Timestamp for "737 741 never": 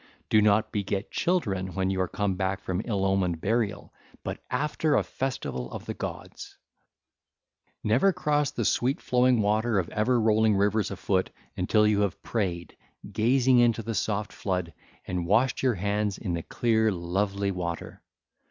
7.89-8.13